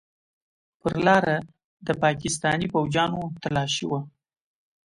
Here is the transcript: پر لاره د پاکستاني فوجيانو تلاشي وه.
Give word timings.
پر 0.79 0.93
لاره 1.05 1.37
د 1.85 1.87
پاکستاني 2.03 2.67
فوجيانو 2.73 3.21
تلاشي 3.43 3.85
وه. 3.89 3.99